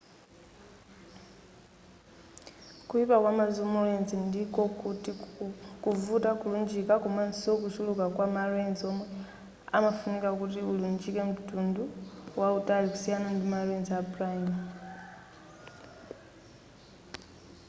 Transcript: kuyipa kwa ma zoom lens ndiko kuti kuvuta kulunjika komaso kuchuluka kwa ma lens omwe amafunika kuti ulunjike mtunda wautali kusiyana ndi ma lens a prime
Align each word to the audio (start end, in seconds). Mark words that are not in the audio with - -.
kuyipa 2.87 3.17
kwa 3.23 3.31
ma 3.37 3.45
zoom 3.55 3.73
lens 3.87 4.09
ndiko 4.27 4.61
kuti 4.79 5.11
kuvuta 5.83 6.29
kulunjika 6.41 6.93
komaso 7.03 7.49
kuchuluka 7.61 8.05
kwa 8.15 8.25
ma 8.35 8.43
lens 8.53 8.79
omwe 8.91 9.05
amafunika 9.77 10.29
kuti 10.39 10.59
ulunjike 10.71 11.21
mtunda 11.29 11.83
wautali 12.39 12.87
kusiyana 12.93 13.27
ndi 13.33 13.45
ma 13.53 13.59
lens 13.69 13.89
a 13.99 14.01
prime 14.13 14.53